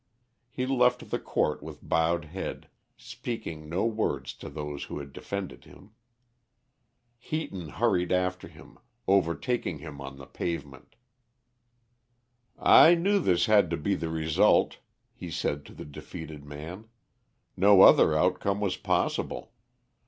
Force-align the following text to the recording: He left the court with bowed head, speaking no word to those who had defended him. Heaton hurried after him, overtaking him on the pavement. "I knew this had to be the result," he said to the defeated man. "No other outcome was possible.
He 0.49 0.65
left 0.65 1.11
the 1.11 1.19
court 1.19 1.61
with 1.61 1.87
bowed 1.87 2.25
head, 2.25 2.67
speaking 2.97 3.69
no 3.69 3.85
word 3.85 4.25
to 4.25 4.49
those 4.49 4.85
who 4.85 4.97
had 4.97 5.13
defended 5.13 5.65
him. 5.65 5.91
Heaton 7.19 7.69
hurried 7.69 8.11
after 8.11 8.47
him, 8.47 8.79
overtaking 9.07 9.77
him 9.77 10.01
on 10.01 10.17
the 10.17 10.25
pavement. 10.25 10.95
"I 12.57 12.95
knew 12.95 13.19
this 13.19 13.45
had 13.45 13.69
to 13.69 13.77
be 13.77 13.93
the 13.93 14.09
result," 14.09 14.79
he 15.13 15.29
said 15.29 15.67
to 15.67 15.73
the 15.75 15.85
defeated 15.85 16.43
man. 16.45 16.87
"No 17.55 17.83
other 17.83 18.15
outcome 18.15 18.59
was 18.59 18.77
possible. 18.77 19.53